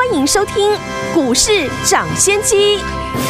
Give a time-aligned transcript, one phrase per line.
[0.00, 0.54] 欢迎收听
[1.12, 2.78] 股市涨先机。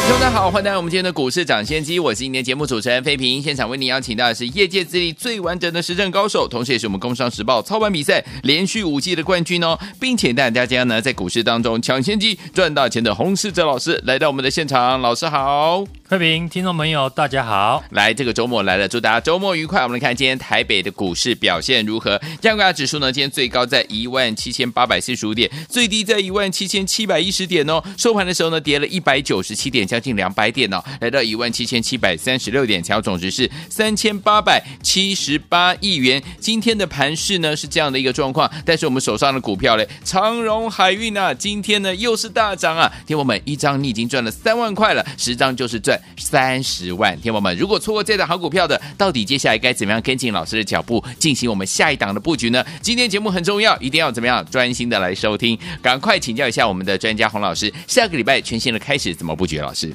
[0.09, 3.41] 大家好，欢迎来到我们今天的股市涨先机，我是今天节目主持人费平。
[3.41, 15.83] 现场为您邀请到的是业界资历最完整的实战高手，同时也是我们工商时报操盘比赛连续五季的冠军哦，并且带大家呢在股市当中抢先机赚大钱的洪世哲老师来到我们的现场，老师好。
[16.07, 17.81] 各位听众朋友，大家好！
[17.91, 19.81] 来，这个周末来了，祝大家周末愉快。
[19.83, 22.21] 我们来看今天台北的股市表现如何？
[22.41, 23.11] 加权指数呢？
[23.11, 27.83] 今天最高在一万七千八百四十五点，最低在一万七七千七百一十点哦。
[27.97, 36.21] 收盘的时候呢，跌了一百九十七点，将近两百点哦，来到一万七千七百三十六点，成交总值是三千八百七十八亿元。
[36.39, 42.91] 今天的盘势呢是这样的一个状况，但是我们手上的股票嘞，长荣海运啊，今天呢又是大涨啊！
[43.07, 45.99] 听我们一张你已经赚了三万块了，十张就是赚。
[46.17, 52.63] 三十万，天我们，如果错过这档好股票的，到底接下来该怎么样跟进老师的脚步，进行我们下一档的布局呢？
[52.81, 59.59] 今天节目很重要，一定要怎么样专心的来收听，赶快请教一下我们的专家洪老师，下个礼拜全新的开始怎么布局？
[59.59, 59.93] 老师，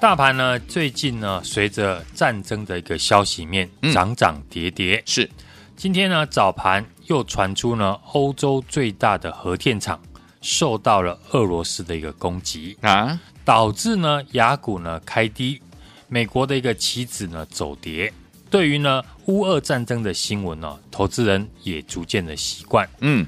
[0.00, 5.28] 大盘呢最近呢随着战争的一个消息面涨涨跌跌，是
[5.76, 10.00] 今天呢早盘又传出呢欧洲最大的核电厂
[10.40, 13.20] 受到了俄罗斯的一个攻击啊。
[13.44, 15.60] 导致呢，雅股呢开低，
[16.08, 18.10] 美国的一个期指呢走跌。
[18.48, 22.88] 对于呢乌俄战争的新闻呢，投资人也逐渐的习惯。
[23.00, 23.26] 嗯，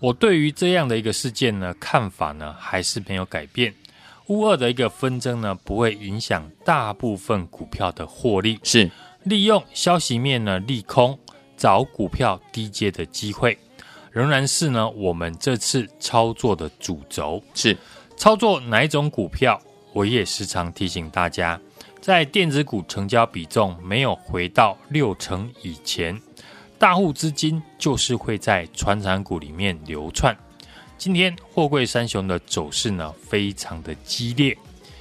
[0.00, 3.74] 我对于这样的一个事件呢，看法呢还是没有改变。
[4.26, 8.60] 乌二的一个纷争呢，不会影响大部分股票的获利。
[8.62, 8.90] 是
[9.24, 11.18] 利用消息面呢利空，
[11.56, 13.58] 找股票低阶的机会，
[14.10, 17.42] 仍然是呢我们这次操作的主轴。
[17.54, 17.76] 是。
[18.16, 19.62] 操作哪一种股票，
[19.92, 21.60] 我也时常提醒大家，
[22.00, 26.20] 在电子股成交比重没有回到六成以前，
[26.78, 30.36] 大户资金就是会在传产股里面流窜。
[30.96, 34.56] 今天货柜三雄的走势呢，非常的激烈，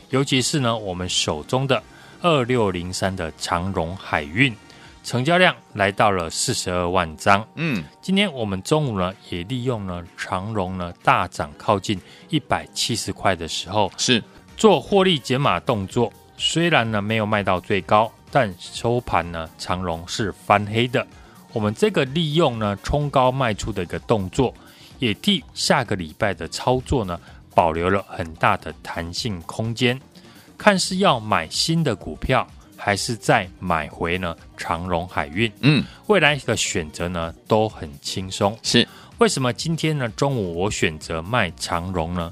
[0.10, 1.82] 尤其是呢我们手中的
[2.22, 4.54] 二六零三的长荣海运。
[5.04, 7.48] 成交量来到了四十二万张。
[7.56, 14.22] 嗯，今天我们中午呢，也利用了长荣呢大涨靠近一百七十块的时候，是
[14.58, 16.12] 做获利解码动作。
[16.38, 21.08] 虽然呢没有卖到最高，但收盘呢长荣是翻黑的。
[21.54, 24.54] 我们这个利用呢冲高卖出的一个动作，
[25.00, 27.20] 也替下个礼拜的操作呢
[27.54, 30.00] 保留了很大的弹性空间。
[30.58, 32.48] 看是要买新的股票。
[32.80, 34.38] 还是再买回呢？
[34.56, 38.56] 长荣海运，嗯，未来的选择呢都很轻松。
[38.62, 38.88] 是
[39.18, 42.32] 为什么今天呢中午我选择卖长荣呢？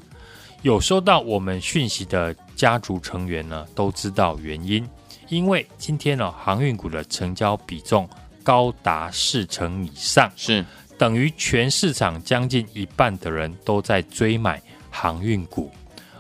[0.62, 4.88] 有收到我们讯息的家族成员呢都知道原因，
[5.30, 8.08] 因为今天呢航运股的成交比重
[8.46, 10.64] 高达四成以上，是。
[10.98, 15.70] 等于全市场将近一半的人都在追买航运股，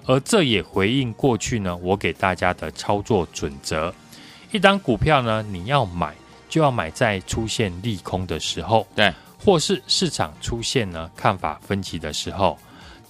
[0.06, 3.96] 而这也回应过去呢我给大家的操作准则。
[4.52, 6.14] 一档股票呢，你要买
[6.50, 12.58] 就要买在出现利空的时候，对，或是市场出现呢看法分歧的时候，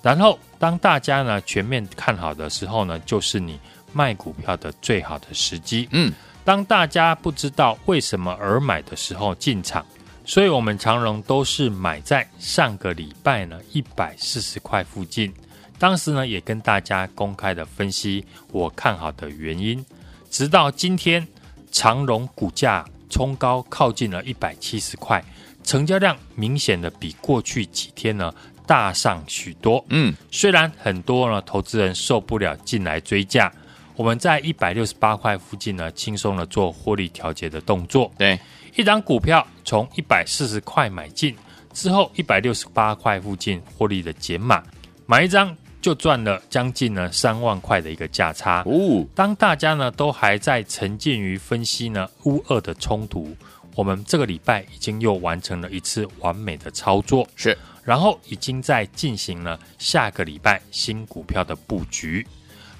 [0.03, 3.59] 然后当大家呢全面看好的时候呢，就是你
[3.91, 5.87] 卖股票的最好的时机。
[5.89, 6.13] 嗯，
[6.45, 9.85] 当大家不知道为什么而买的时候进场，
[10.23, 15.33] 所以我们长荣都是买在上个礼拜呢一百四十块附近，
[15.77, 18.23] 当时呢也跟大家公开的分析
[18.53, 19.85] 我看好的原因，
[20.29, 21.27] 直到今天。
[21.71, 25.21] 长荣股价冲高，靠近了一百七十块，
[25.61, 28.33] 成交量明显的比过去几天呢
[28.65, 29.83] 大上许多。
[29.89, 33.51] 嗯，虽然很多呢投资人受不了进来追价，
[33.95, 38.11] 我们在一百六十八块附近呢轻松的做获利调节的动作。
[38.17, 38.39] 对，
[38.75, 41.35] 一张股票从一百四十块买进
[41.73, 44.63] 之后，一百六十八块附近获利的减码，
[45.05, 45.55] 买一张。
[45.81, 48.63] 就赚了将近呢三万块的一个价差。
[48.65, 53.37] 哦，当大家呢都还在沉浸于分析呢乌二的冲突，
[53.75, 62.25] 我们这个礼拜已经又完成了一次完美的操作，是，然后已经在进行了下个礼拜新股票的布局。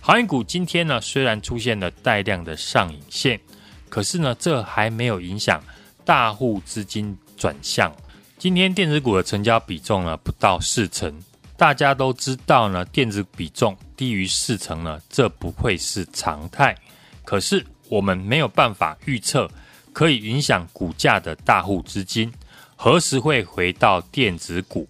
[0.07, 3.42] 航运股今天呢虽然出现了带量的上影线，
[3.90, 5.60] 可是呢这还没有影响
[6.04, 7.92] 大户资金转向。
[8.38, 11.12] 今天电子股的成交比重呢不到四成。
[11.57, 16.75] 大家都知道呢，电子比重低于四成呢，这不会是常态。
[17.24, 19.50] 可是我们没有办法预测
[19.92, 22.31] 可以影响股价的大户资金，
[22.75, 24.88] 何时会回到电子股？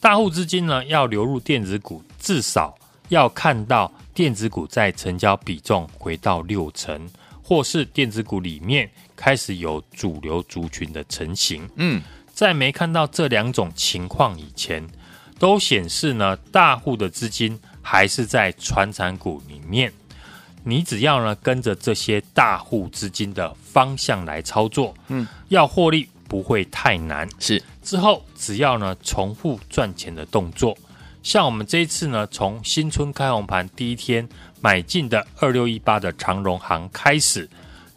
[0.00, 2.76] 大户资金呢要流入电子股，至少
[3.08, 7.08] 要看到电子股在成交比重回到六成，
[7.42, 11.66] 或是电子股里面开始有主流族群的成型。
[11.76, 12.02] 嗯，
[12.34, 14.86] 在没看到这两种情况以前，
[15.38, 19.90] 都显示呢大户的资金还是在传产股里面。
[20.64, 27.26] 你只要呢跟着这些大户资金的方向来操作，嗯，要获利不会太难。
[27.38, 30.76] 是之后只要呢重复赚钱的动作，
[31.22, 34.26] 像我们这一次呢从新春开红盘第一天
[34.60, 37.48] 买进的二六一八的长荣行开始，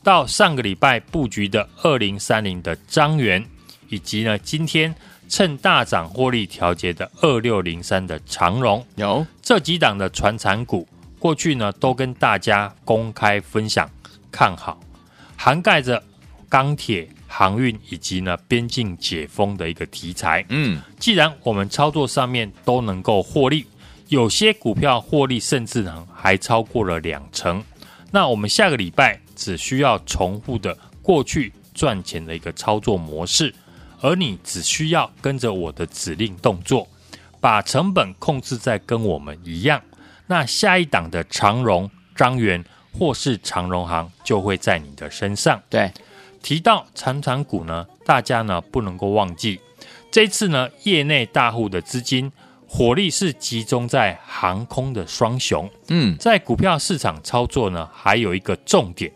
[0.04, 3.46] 到上个礼拜布局的二零三零的张元，
[3.90, 4.94] 以及呢今天
[5.30, 10.88] 趁大涨获利调节的二六零三的长荣，有这几档的传产股。
[11.18, 13.90] 过去呢，都跟大家公开分享
[14.30, 14.78] 看好，
[15.38, 16.04] 涵盖着
[16.50, 20.46] 钢铁、航运以及呢边境解封的一个题材。
[20.50, 23.66] 嗯，既然我们操作上面都能够获利，
[24.10, 27.64] 有些股票获利甚至呢还超过了两成，
[28.12, 33.52] 那我们下个礼拜只需要重复的过去赚钱的一个操作模式，
[34.00, 36.88] 而你只需要跟着我的指令动作，
[37.42, 39.82] 把成本控制在跟我们一样。
[40.28, 45.60] 那下一档的长荣、张元或是长荣行就会在你的身上。
[45.68, 45.92] 对，
[46.44, 49.60] 提到传产股呢，大家呢不能够忘记，
[50.12, 52.32] 这次呢业内大户的资金
[52.68, 55.68] 火力是集中在航空的双雄。
[55.88, 59.12] 嗯，在股票市场操作呢，还有一个重点，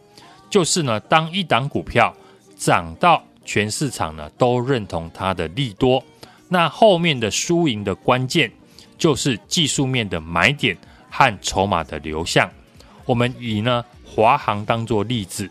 [0.50, 2.12] 就是呢，当一档股票
[2.58, 6.04] 涨到全市场呢都认同它的利多，
[6.50, 8.52] 那后面的输赢的关键
[8.98, 10.76] 就是技术面的买点。
[11.10, 12.48] 和筹码的流向，
[13.06, 15.50] 我们以呢华航当做例子。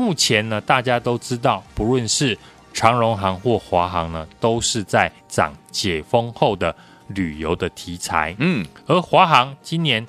[0.00, 2.36] 目前呢，大家都知道，不论是
[2.72, 6.74] 长荣航或华航呢，都是在涨解封后的
[7.08, 8.34] 旅游的题材。
[8.38, 10.04] 嗯，而华航今年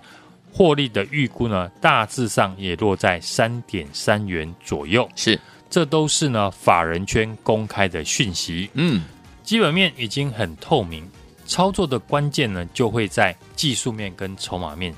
[0.50, 5.08] 获利的预估呢，大致上也落在三点三元左右。
[5.18, 5.38] 是，
[5.70, 8.70] 这都是呢法人圈公开的讯息。
[8.76, 9.04] 嗯，
[9.44, 11.06] 基本面已经很透明。
[11.46, 14.96] 操作的关键呢，就会在技术面跟筹码面。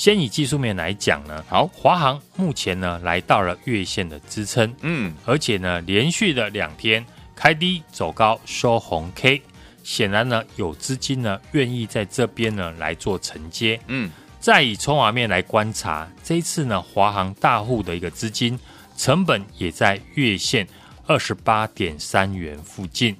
[0.00, 7.04] 先以技术面来讲呢，好，华航目前呢来到了月线的支撑，嗯，而且呢连续的两天
[7.36, 9.42] 开低走高收红 K，
[9.82, 14.10] 显然呢有资金呢愿意在这边呢来做承接，嗯，
[14.40, 18.58] 再以筹码面来观察，这一次呢华航大户的一个资金
[18.96, 20.66] 成本也在月线
[21.04, 23.14] 二十八点三元附近。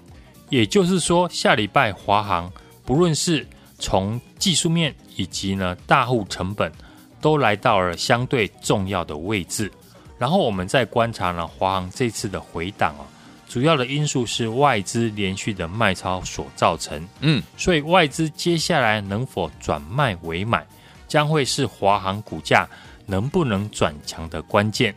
[0.48, 2.50] 也就是说，下礼拜华航
[2.86, 3.46] 不论是
[3.78, 6.72] 从技术面以及呢大户成本，
[7.20, 9.70] 都来到了相对重要的位置。
[10.18, 13.04] 然后我们再观察呢华航这次的回档啊，
[13.46, 17.06] 主要的因素是外资连续的卖超所造成。
[17.20, 20.66] 嗯，所以外资接下来能否转卖为买，
[21.06, 22.66] 将会是华航股价
[23.04, 24.94] 能不能转强的关键。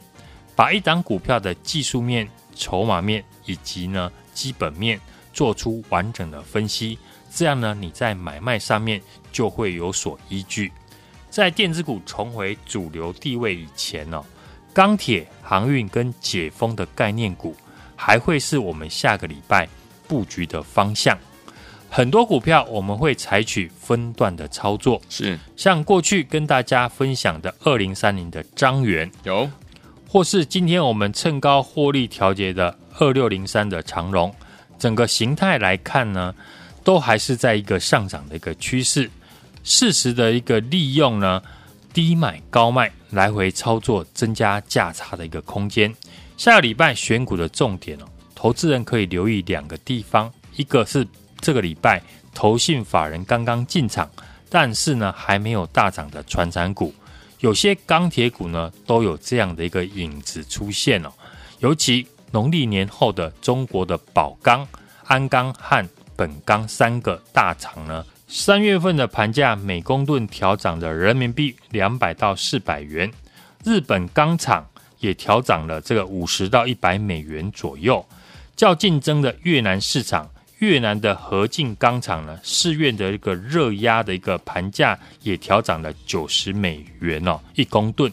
[0.55, 4.97] 把一档股票的技术面、筹码面以及呢基本面。
[5.35, 6.95] 做出完整的分析，
[7.33, 9.01] 这样呢，你在买卖上面
[9.31, 10.71] 就会有所依据。
[11.29, 14.23] 在电子股重回主流地位以前呢，
[14.71, 17.55] 钢铁、航运跟解封的概念股
[17.95, 19.67] 还会是我们下个礼拜
[20.07, 21.17] 布局的方向。
[21.89, 29.49] 很多股票我们会采取分段的操作，是像过去跟大家分享的二零三零的张元，有，
[30.07, 34.33] 或是今天我们趁高获利调节的二六零三的长荣。
[34.79, 36.33] 整个形态来看呢，
[36.83, 39.09] 都还是在一个上涨的一个趋势，
[39.63, 41.41] 适时的一个利用呢，
[41.93, 45.93] 低买高卖来回操作，增加价差的一个空间。
[46.37, 51.07] 下个礼拜选股的重点哦，投资人可以留意两个地方，一个是
[51.39, 52.01] 这个礼拜
[52.33, 54.09] 投信法人刚刚进场，
[54.49, 56.93] 但是呢还没有大涨的传产股，
[57.39, 61.11] 有些钢铁股呢都有这样的一个影子出现哦，
[61.59, 62.07] 尤其。
[62.33, 64.67] 农历年后的中国的宝钢、
[65.05, 73.11] 鞍钢和本钢三个大厂呢，三月份的盘价每公吨调涨了人民币两百到四百元，
[73.63, 74.67] 日本钢厂
[74.99, 78.05] 也调涨了这个五十到一百美元左右。
[78.55, 80.29] 较竞争的越南市场，
[80.59, 88.11] 越南的合进钢厂呢，四月的一个热压的一个盘价也调涨了九十美元哦，一公吨。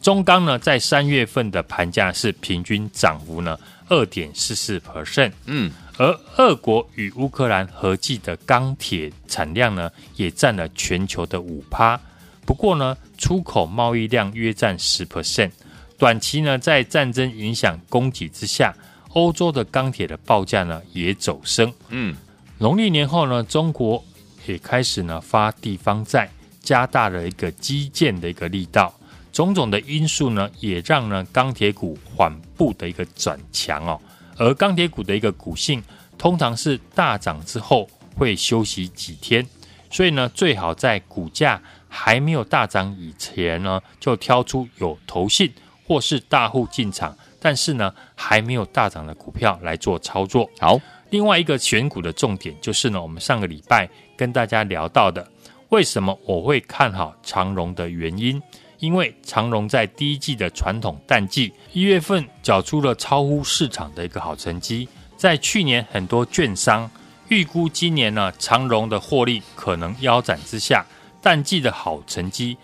[0.00, 12.00] 中钢呢，在三月份的盘价是平均涨幅呢二点四四 percent，嗯，而俄国与乌克兰合计的钢铁产量呢，也占了全球的五趴。
[12.46, 15.50] 不过呢，出口贸易量约占十 percent。
[15.98, 18.72] 短期呢，在战争影响供给之下，
[19.14, 21.72] 欧洲的钢铁的报价呢也走升。
[21.88, 22.16] 嗯，
[22.58, 24.02] 农历年后呢，中国
[24.46, 26.30] 也开始呢发地方债，
[26.62, 28.94] 加大了一个基建的一个力道。
[29.32, 34.00] 种种的因素呢，也让呢钢铁股缓步的一个转强哦。
[34.38, 35.82] 而钢铁股的一个股性，
[36.16, 39.46] 通常是大涨之后会休息几天，
[39.90, 45.52] 所以呢，最好在股价还没有大涨以前呢，就挑出有投信
[45.86, 50.48] 或是大户进场，但是呢，还没有大涨的股票来做操作。
[50.60, 50.80] 好，
[51.10, 55.26] 另外一个选股的重点就是呢，我们上个礼拜跟大家聊到的，
[55.70, 58.40] 为什么我会看好长荣的原因。
[58.78, 66.90] 因为长荣在第一季的传统淡季一月份缴出了超乎市场的一个好成绩，在去年很多券商
[67.28, 70.86] 预估今年呢长荣的获利可能腰斩之下，
[71.20, 72.56] 淡季的好成绩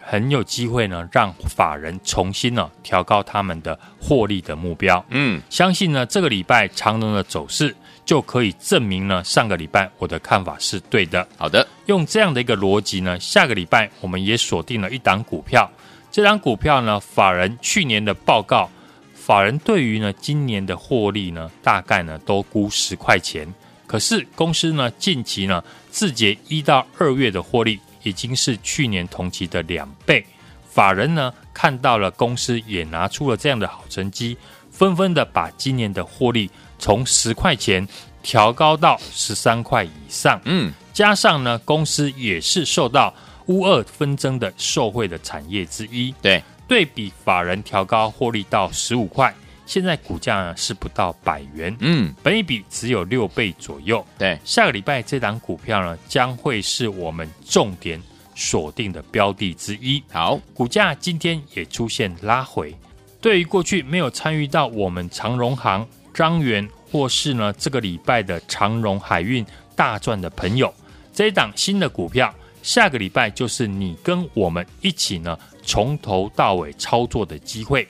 [0.00, 5.04] 很有机会呢让法人重新呢调高他们的获利的目标。
[5.10, 7.76] 嗯，相信呢这个礼拜长荣的走势。
[8.08, 11.28] 就可以证明呢，上个礼拜我的看法是对的。
[11.36, 15.70] 好的，用这样的一个逻辑呢，下个礼拜我们也锁定了一档股票。
[16.10, 18.70] 这档股票呢，法人去年的报告，
[19.12, 23.46] 法人对于呢今年的获利呢，大概呢都估十块钱。
[23.86, 30.24] 可是公司呢近期呢自结一到二月的获利已经是去年同期的两倍。
[30.70, 34.34] 法人呢看到了公司也拿出了这样的好成绩，
[34.70, 36.50] 纷纷的把今年的获利。
[36.78, 37.86] 从十块钱
[38.22, 43.12] 调高到十三块以上，嗯，加上呢，公司也是受到
[43.46, 58.02] 乌二纷争的受惠的产业之一，对，对比法人调高获利到十五块，现在股价呢是不到百元，嗯，本益比只有六倍左右，对，下个礼拜这档股票呢将会是我们重点
[58.34, 62.74] 锁定的标的之一，好，股价今天也出现拉回，
[63.20, 65.86] 对于过去没有参与到我们长荣行。
[66.18, 69.46] 张元或是呢，这个礼拜的长荣海运
[69.76, 70.74] 大赚的朋友，
[71.14, 77.86] 这一档新的股票，下个礼拜就是你跟我们一起呢，从头到尾操作的机会。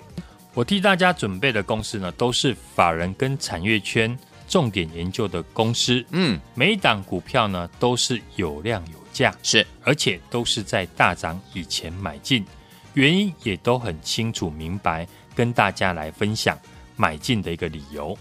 [0.52, 4.14] 我替大家准备的公司呢，都是法人跟产业圈
[4.47, 6.04] 重点研究的公司。
[6.11, 12.44] 嗯，每一档股票呢，都是有量有价，是，而且都是在大涨以前买进，
[12.92, 16.58] 原因也都很清楚明白，跟大家来分享。
[16.99, 18.19] 买进的一个理由，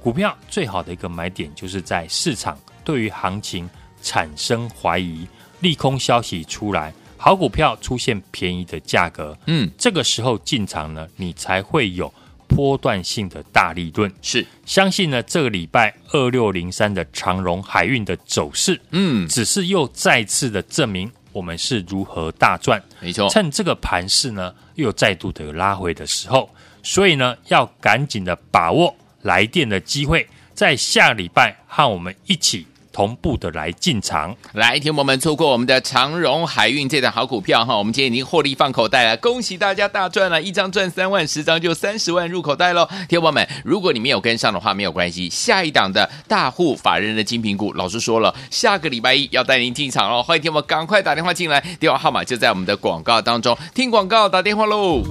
[0.00, 3.68] 股票最好的一个买点就是在市场对于行情
[4.00, 5.26] 产生怀疑，
[5.58, 12.10] 利空消息出来，好股票出现便宜的价格，嗯，这个时候进场呢，你才会有
[12.48, 14.10] 波段性的大利润。
[14.22, 22.82] 是，相信呢，这个礼拜二六零三的长荣海运的走势，嗯，只是又再次的证明我们是如何大赚。
[23.00, 26.48] 没错，趁这个盘势呢，又再度的拉回的时候。
[26.82, 34.34] 所以呢，要赶紧的把握来电的机会，在下礼拜和我们一起同步的来进场。
[34.52, 42.88] 来，听我们错过我们的长荣海运这档好股票哈，我们今天已经获利放口袋了，恭喜大家大赚了，一张赚三万，十张就三十万入口袋喽。
[43.08, 50.20] 听友们，如果你没有跟上的话，没有关系，下一档的大户法人的精品股，老师说了，下个礼拜一要带您进场喽。
[50.22, 55.02] 欢迎听我们赶快打电话进来，电话号码就在我们的广告当中，听广告打电话喽。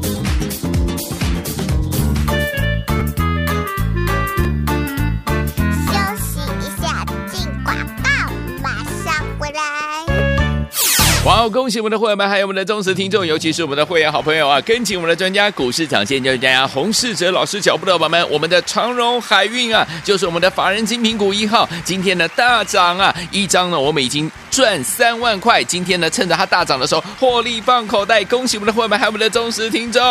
[11.26, 14.60] 哇哦，恭喜我们的会员们，还有我们的忠实听众，尤其是我们的会员好朋友啊！
[14.62, 24.32] 跟紧我们的专家，股市涨先就是专家洪世哲老师脚步的伙伴们，我们的长荣海运啊，就是我们的法人精品股一号，今天的大涨啊，一张呢，我们已经。
[24.52, 30.04] 赚三万块，今天呢，趁着它大涨的时候获利放口袋，恭喜我们的会员们，还有我们的忠实听众！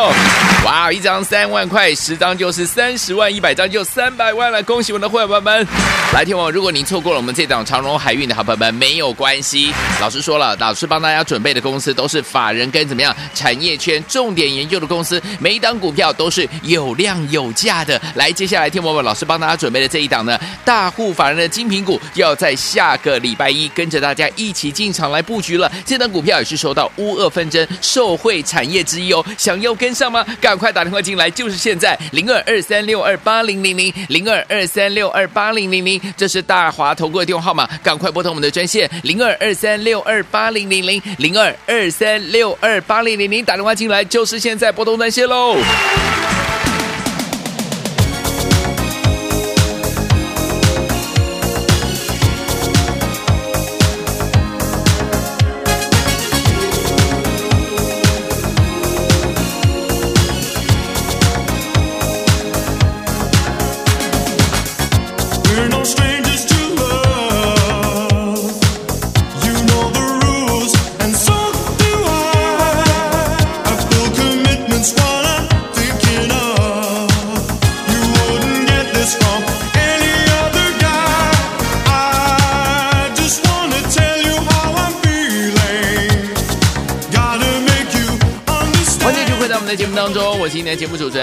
[0.65, 5.67] 哇，一张三万块，十张就是三十万，一百张就三百万了，恭喜我们的会员们！
[6.15, 9.75] 来，听我，如果您错过了我们这档长荣海运的好朋友们，没有关系。
[10.01, 18.01] 老师说了，老师帮帮大家准备的公司都是法人跟怎么样产业圈重点研究的公司，每一档股票都是有量有价的。
[18.17, 24.29] 来，接下来听我们老师帮大家准备的这一档呢，大户法人的精品股，要在下个礼拜一跟着大家。
[24.35, 29.25] 一起进场来布局了，这档股票也是受到乌俄纷争受惠产业之一哦。
[29.37, 30.27] 想要跟上吗？
[30.41, 45.57] 赶快打电话进来，就是现在零二二三六二八零零零零二二三六二八零零零，这是大华投顾的电话号码，赶快拨通我们的专线零二二三六二八零零零零二二三六二八零零零，打电话进来就是现在拨通专线喽。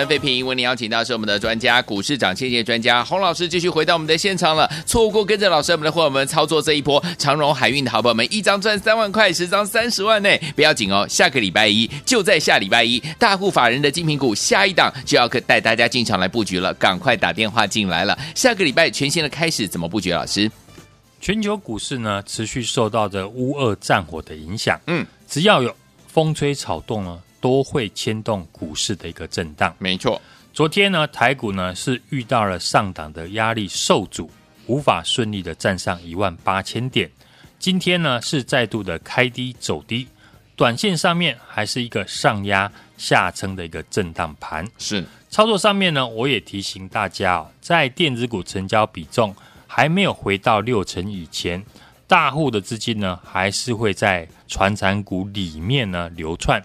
[0.05, 0.45] 天的节目主持人费平。
[0.45, 4.69] 为您邀请到是我们的专家，股市涨跌专家洪老师，继续回到我们的现场了。
[4.85, 11.05] 错过跟着老师我们的伙伴们操作这一波长荣海运的好朋友们，一张赚三万块，十张三十万呢，不要紧哦。
[11.09, 18.17] 下个礼拜一就在下礼拜一，大户法人的精品股下一档就要可带大家进场来布局了，赶快打电话进来了。
[18.35, 20.11] 下个礼拜全新的开始，怎么布局？
[20.11, 20.49] 老师，
[21.19, 25.75] 全球股市呢持续受到着乌俄战火的影响，嗯，只要有
[26.07, 27.19] 风吹草动呢。
[27.45, 29.71] 都会牵动股市的一个震荡。
[29.77, 30.19] 没错，
[30.51, 34.31] 昨天呢，台股呢是遇到了上档的压力受阻，
[34.65, 37.07] 无法顺利的站上一万八千点。
[37.59, 40.07] 今天呢是再度的开低走低，
[40.55, 44.67] 短线上面还是一个上压下撑的一个震荡盘。
[44.79, 49.35] 是操作上面呢，我也提醒大家哦，在电子股成交比重
[49.67, 51.63] 还没有回到六成以前，
[52.07, 56.59] 大户的资金呢还是会在传产股里面呢流窜。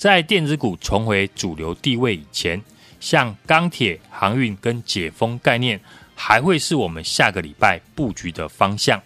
[0.00, 2.58] 在电子股重回主流地位以前，
[3.00, 5.78] 像钢铁、航运跟解封概念，
[6.14, 8.98] 还会是我们下个礼拜布局的方向。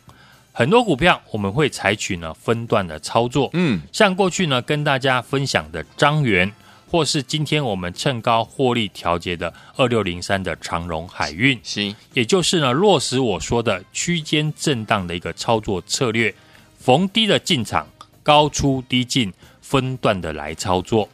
[0.52, 6.52] 很多股票我们会采取呢分段的操作，嗯，像过去呢跟大家分享的张元，
[6.88, 16.32] 或是今天我们趁高获利调节的二六零三的长荣海运，行，也就是呢落实我说的区间震荡的一个操作策略，
[16.78, 17.84] 逢低的进场，
[18.22, 19.32] 高出低进。
[19.64, 21.08] 分段的来操作，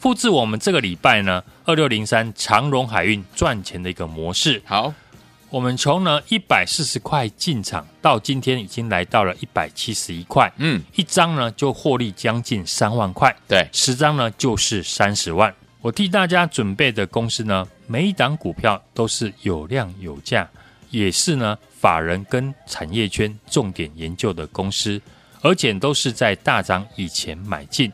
[0.00, 4.60] 复制我们这个礼拜呢二六零三长荣海运赚钱的一个模式。
[4.66, 4.92] 好，
[5.48, 10.52] 我们从呢一百四十块进场，到今天已经来到了一百七十一块。
[10.56, 13.34] 嗯，一张呢就获利将近三万块。
[13.46, 15.54] 对，十张呢就是三十万。
[15.80, 20.50] 我替大家准备的公司呢，每一档股票都是有量有价，
[20.90, 25.00] 也是呢法人跟产业圈重点研究的公司。
[25.44, 27.92] 而且都是在大涨以前买进，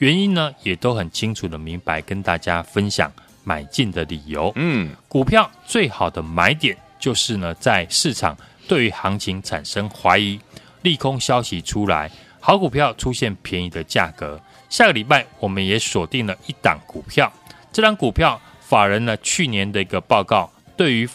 [0.00, 3.12] 原因呢也都很清楚的明白，跟大家分享
[3.44, 4.50] 买进的理由。
[4.56, 8.34] 嗯，股票最好的买点就是呢，在市场
[8.66, 10.40] 对于行情产生怀疑，
[10.80, 12.10] 利空消息出来，
[12.40, 14.40] 好股票出现便宜的价格。
[14.70, 17.30] 下个礼拜我们也锁定了一档股票，
[17.70, 21.08] 这档股票法人呢去年的一个报告对于。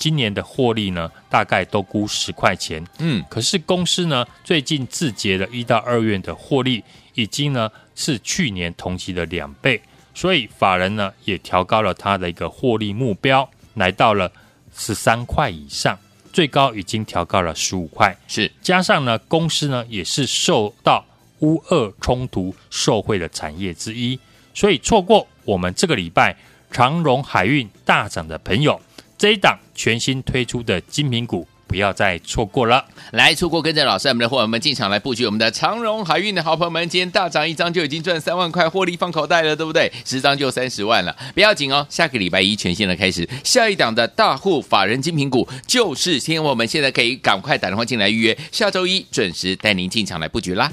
[0.00, 2.86] 今年的获利呢，大概都估十块钱。
[3.00, 6.84] 嗯，可是公司呢，最近自结的一到二月的获利，
[7.18, 9.82] 已经呢是去年同期的两倍，
[10.14, 14.30] 所以法人呢也调高了他的一个获利目标，来到了
[14.72, 15.98] 十三块以上，
[16.32, 18.16] 最高已经调高了十五块。
[18.28, 21.04] 是加上呢，公司呢也是受到
[21.40, 24.16] 乌俄冲突受惠的产业之一，
[24.54, 26.36] 所以错过我们这个礼拜
[26.70, 28.80] 长荣海运大涨的朋友。
[29.16, 32.84] 这一档全新推出的精品股，不要再错过了。
[33.12, 39.92] 来，错过跟着老师，我们的伙伴们进场来布局我们的长荣海运的好朋友们，今天大涨一张就已经赚三万块，获利放口袋了，对不对？
[40.04, 41.86] 十张就三十万了，不要紧哦。
[41.90, 50.72] 下个礼拜一全新的开始，下一档的大户法人精品股就是，天我们现在可以赶快打电话进来预约，下周一准时带您进场来布局啦。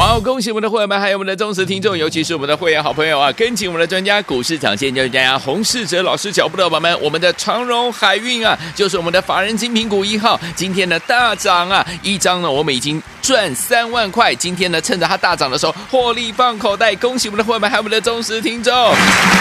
[0.11, 0.19] 好！
[0.19, 3.31] 恭喜我们的会员们，还有我们的忠实听众，尤其是我们的会员好朋友啊！
[3.31, 11.85] 跟紧我们的专家，股市涨跌专家洪世哲老师脚步的伙伴们，我们的长荣海运啊，就是我们的法人精品股一号，今天的大涨啊！
[12.03, 14.35] 一张呢，我们已经赚三万块。
[14.35, 16.93] 今天呢，趁着它大涨的时候，获利放口袋。
[16.95, 18.73] 恭喜我们的会员们，还有我们的忠实听众！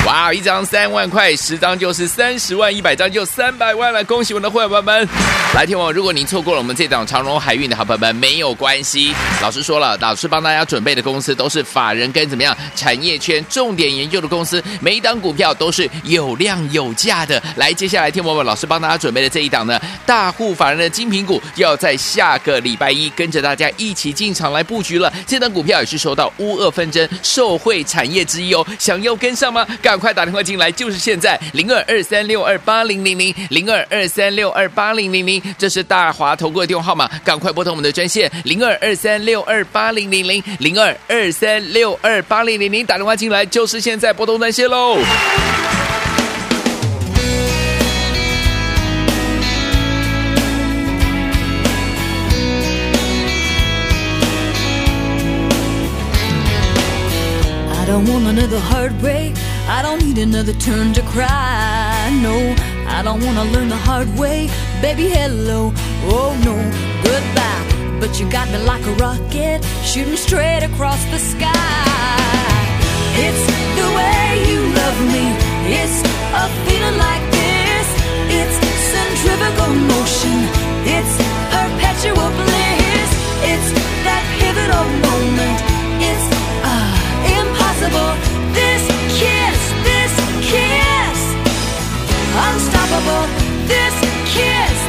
[0.06, 0.32] 哇！
[0.32, 4.04] 一张三万块，十张就是三十万，一百张就三百万了。
[4.04, 5.08] 恭喜我们的会员们！
[5.54, 9.12] 来，听我，如果您错过了我们这档长荣海运的好朋友们，没有关系。
[9.42, 10.40] 老师说了，老师帮。
[10.40, 17.42] 大家准备的公司都是法人跟怎么样产业圈重点研究的公司，每一档股票都是有量有价的。
[17.56, 25.12] 来，接下来听我们老师帮大家准备的这一档呢，大户法人的精品股，要在下个礼拜一跟着大家一起进场来布局了。
[25.26, 29.66] 这档股票也是受到乌俄纷争受惠产业之一哦，想要跟上吗？
[29.82, 40.42] 赶快打电话进来，就是现在零二二三六二八零零零零二二三六二八零零零，这是大华投顾的电话号码，赶快拨通我们的专线零二二三六二八零零零。
[40.58, 44.98] 零二二三六二八零零零打电话进来，就是现在拨通专线喽。
[68.00, 71.50] But you got me like a rocket shooting straight across the sky.
[73.24, 73.44] It's
[73.76, 75.24] the way you love me.
[75.68, 76.00] It's
[76.32, 77.88] a feeling like this
[78.40, 78.56] It's
[78.94, 80.38] centrifugal motion.
[80.96, 81.14] It's
[81.52, 83.10] perpetual bliss.
[83.52, 83.68] It's
[84.08, 85.58] that pivotal moment.
[86.00, 86.26] It's
[86.64, 86.88] uh,
[87.36, 88.12] impossible.
[88.56, 88.82] This
[89.20, 90.12] kiss, this
[90.48, 91.20] kiss,
[92.48, 93.28] unstoppable.
[93.68, 93.96] This
[94.32, 94.79] kiss.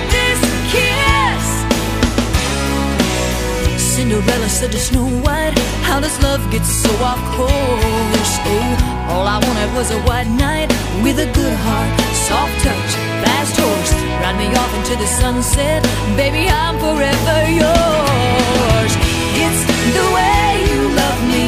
[4.11, 8.33] Cinderella said to Snow White, How does love get so off course?
[8.43, 10.67] Oh, all I wanted was a white knight
[11.01, 11.91] with a good heart,
[12.27, 12.91] soft touch,
[13.23, 13.93] fast horse.
[14.19, 15.79] Ride me off into the sunset,
[16.19, 18.91] baby, I'm forever yours.
[19.39, 19.61] It's
[19.95, 21.45] the way you love me,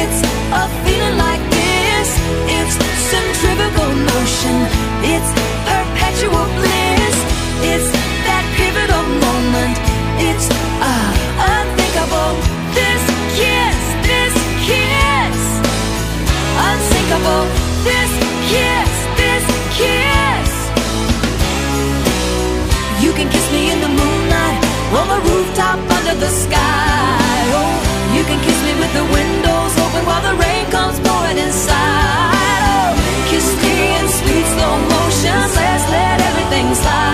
[0.00, 2.08] it's a feeling like this.
[2.56, 2.74] It's
[3.12, 4.56] centrifugal motion,
[5.12, 5.30] it's
[5.68, 7.16] perpetual bliss.
[7.68, 7.88] It's
[8.24, 9.76] that pivotal moment,
[10.24, 10.67] it's
[25.18, 27.42] the rooftop under the sky.
[27.58, 27.74] Oh,
[28.14, 32.62] you can kiss me with the windows open while the rain comes pouring inside.
[32.70, 32.94] Oh,
[33.30, 35.38] kiss me in sweet slow motion.
[35.58, 37.07] Let's let everything slide.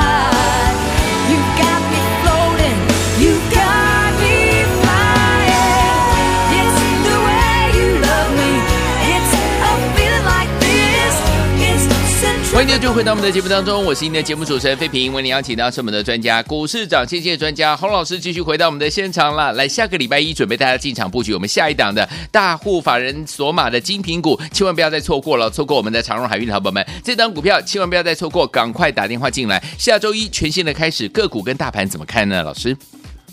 [12.65, 12.81] 欢迎 centrifugal.
[12.81, 19.53] 继续回到我们的节目当中，我是您的节目主持人费平，为您邀请到是我们的专家股市涨先机专家洪老师，继续回到我们的现场了。
[19.53, 29.63] 来，下个礼拜一准备大家进场布局我们下一档的大户法人索马的精品股，千万不要再错过了，错过我们的长荣海运的好朋友们，这档股票千万不要再错过，赶快打电话进来。
[29.79, 32.43] 下周一全新的开始，个股跟大盘怎么看呢？
[32.43, 32.77] 老师，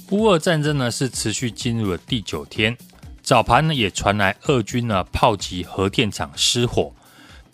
[0.10, 2.76] 乌俄战争呢是持续进入了第九天，
[3.22, 6.92] 早盘呢也传来俄军呢炮击核电厂失火，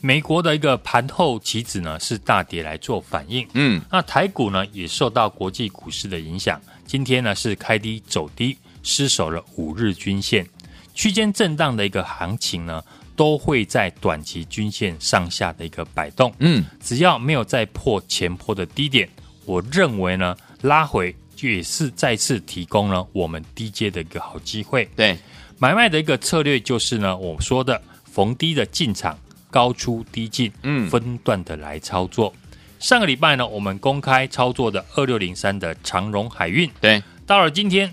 [0.01, 10.47] 美国的一个盘后期指呢是大跌来做反应，嗯，那台股呢也受到国际股市的影响，今天呢是开低走低，失守了五日均线，
[10.93, 12.83] 区间震荡的一个行情呢
[13.15, 19.09] 都会在短期均线上下的一个摆动，嗯，只要没有再破前波的低点，
[19.45, 24.87] 我认为呢拉回也是再次提供了我们低阶的一个好机会。
[24.95, 25.17] 对，
[25.57, 29.17] 买卖的一个策略就是呢，我说的逢低的进场，
[29.49, 32.33] 高出低进，嗯分段的来操作。
[32.79, 37.91] 上个礼拜呢，我们公开操作的二六零三的长荣海运，对，到了今天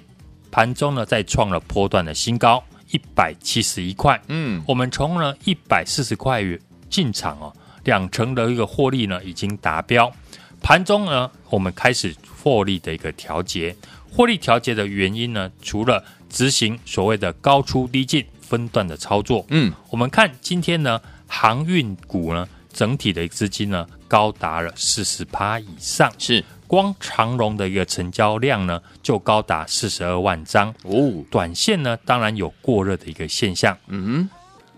[0.50, 4.20] 盘中呢，再创了波段的新高，一百七十一块。
[4.28, 7.50] 嗯，我们从呢一百四十块元进场哦，
[7.84, 10.12] 两成的一个获利呢已经达标。
[10.60, 13.74] 盘中呢，我们开始获利的一个调节。
[14.10, 30.74] 获利调节的原因呢，除了执行所谓的高出低进分段的操作，嗯，我们看今天呢，航运股呢整体的资金呢高达了四十趴以上，是光长荣的一个成交量呢就高达四十二万张。
[30.82, 33.76] 哦，短线呢，当然有过热的一个现象。
[33.88, 34.28] 嗯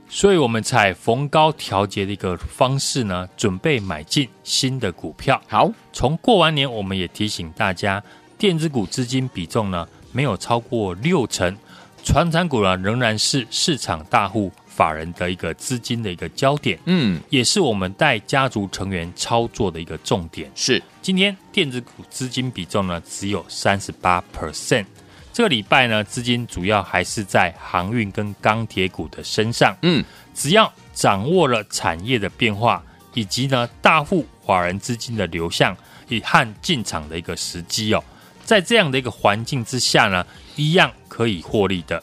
[0.08, 5.42] 所以我们采逢高调节的一个方式呢，准备买进新的股票。
[5.48, 8.00] 好，从过完年，我们也提醒大家，
[8.38, 11.56] 电子股资金比重呢没有超过六成，
[12.04, 20.52] 传产股呢仍然是市场大户法人的一个资金的一个焦点，嗯，也是我们带家族成员操作的一个重点。
[20.54, 24.84] 是，今天电子股资金比重呢只有三十八 percent，
[25.32, 29.74] 这个礼拜呢资金主要还是在航运跟钢铁股的身上。
[29.80, 32.84] 嗯，只要掌握了产业的变化，
[33.14, 35.74] 以及呢大户法人资金的流向，
[36.08, 38.04] 以和进场的一个时机哦，
[38.44, 42.02] 在这样的一个环境之下呢，一样可以获利的。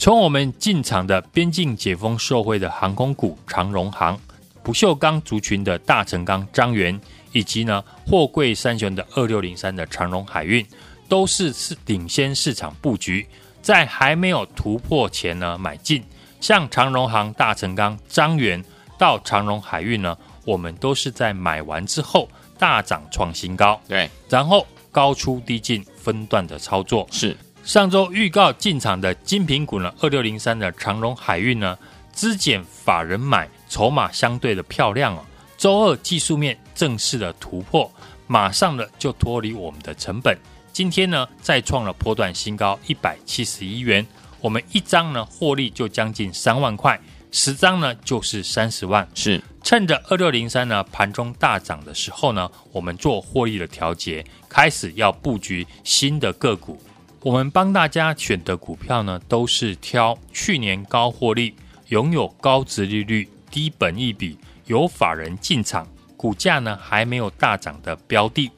[0.00, 4.18] 从我们进场的边境解封受惠的航空股长荣航、
[4.62, 6.98] 不锈钢族群的大成钢张元，
[7.32, 10.66] 以及呢货柜三雄的二六零三的长荣海运，
[11.06, 13.26] 都是是领先市场布局，
[13.60, 16.02] 在还没有突破前呢买进。
[16.40, 18.64] 像长荣航、大成钢、张元
[18.96, 22.26] 到长荣海运呢，我们都是在买完之后
[22.58, 27.06] 大涨创新高，对，然后高出低进分段的操作。
[27.12, 31.78] 是，上周预告进场的精品股呢，二六零三的长荣海运呢，
[32.10, 35.24] 资减法人买，筹码相对的漂亮哦。
[35.56, 37.90] 周二技术面正式的突破，
[38.26, 40.36] 马上呢就脱离我们的成本。
[40.72, 44.04] 今天呢，再创了波段新高一百七十一元，
[44.40, 46.98] 我们一张呢获利就将近三万块，
[47.30, 49.06] 十张呢就是三十万。
[49.14, 56.80] 是，趁着二六零三呢盘中大涨的时候呢，我们做获利的调节，开始要布局新的个股。
[57.22, 61.54] 我们帮大家选的股票呢，都是挑去年高获利、
[61.88, 68.50] 拥有高殖利率、低本益比、有法人进场、股价呢还没有大涨的标的，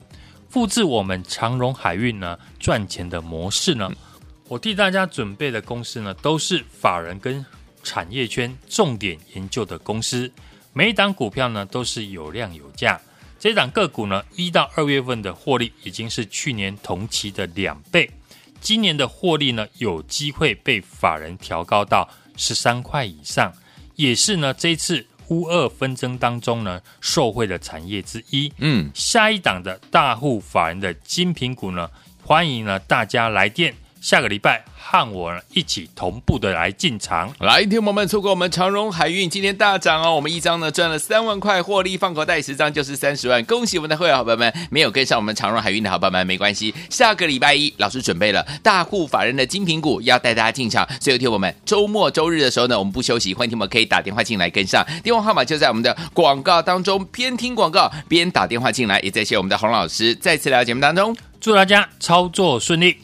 [0.49, 3.91] 复制我们长荣海运呢赚钱的模式呢？
[4.47, 7.45] 我替大家准备的公司呢，都是法人跟
[7.83, 10.31] 产业圈重点研究的公司，
[10.73, 13.01] 每一档股票呢都是有量有价。
[13.41, 18.09] 这档个股呢，一到二月份的获利已经是去年同期的两倍，
[18.63, 23.53] 今年的获利呢有机会被法人调高到十三块以上，
[23.97, 28.53] 也是呢这次乌二纷争当中呢受惠的产业之一。
[28.59, 31.91] 嗯，下一档的大户法人的精品股呢，
[32.25, 33.75] 欢迎呢大家来电。
[34.03, 62.97] 下个礼拜和我一起同步的来进场，来，听友们错过我们长荣海运今天大涨哦，我们一张呢赚了三万块获利，放口袋十张就是三十万，恭喜我们的会员好朋友们，没有跟上我们长荣海运的好朋友们没关系，下个礼拜一老师准备了大户法人的精品股要带大家进场，所以听我们周末周日的时候呢，我们不休息，欢迎听友们可以打电话进来跟上，电话号码就在我们的广告当中，边听广告边打电话进来，也在谢我们的洪老师再次来到节目当中，祝大家操作顺利。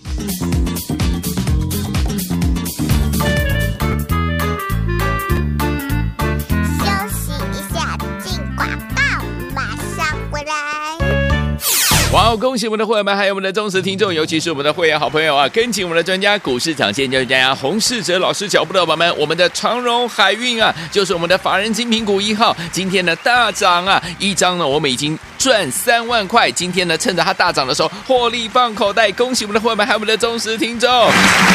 [12.29, 15.49] 好，恭喜我们的会员们，还有我们的忠实听众，尤其是我们的会员好朋友啊！
[15.49, 25.19] 跟紧我们的专家，股市涨先就是专家洪世哲老师脚步的宝宝们，我们的长荣海运啊，就是我们的法人精品股一号，今天的大涨啊，一张呢，我们已经。
[25.39, 30.91] 赚三万块，今天呢，趁着它大涨的时候获利放口袋，恭喜我们的会员们，还有我们的忠实听众！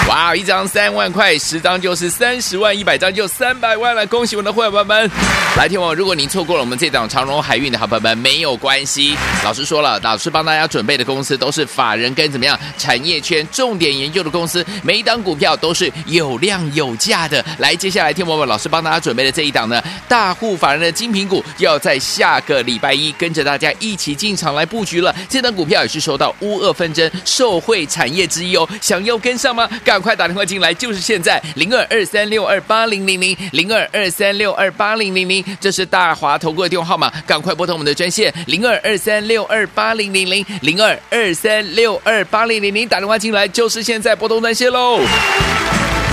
[0.07, 5.11] 哇，一张三万块，十张就是三十万，一百张就三百万了，恭喜我们的会员们！
[5.57, 17.43] 来，听我，如果您错过了我们这档长荣海运的好朋友们，没有关系，老师说了，老师帮大家准备的公司都是法人跟怎么样产业圈重点研究的公司，每一档股票都是有量有价的。
[17.59, 23.71] 来，接下来听我们老师帮大家准备的这一档呢，大户法人的精品股，要在下个礼拜一跟着大家。
[23.79, 28.67] 一起进场来布局了，这档股票也是受到乌俄纷争受惠产业之一哦。
[28.81, 29.69] 想要跟上吗？
[29.83, 44.99] 赶快打电话进来，就是现在零二二三六二八零零零零二二三六二八零零零，这是大华投顾的电话号码，赶快拨通我们的专线零二二三六二八零零零零二二三六二八零零零，打电话进来就是现在拨通专线喽。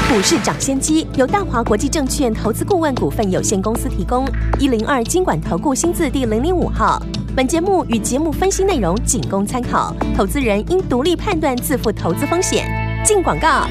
[0.09, 4.27] 股市涨先机由大华国际证券投资顾问股份有限公司提供，
[4.59, 7.01] 一零二经管投顾新字第零零五号。
[7.37, 12.69] 本节目与节目分析内容仅供参考，投资人应独立判断，自负投资风险。
[13.05, 13.69] 进广告。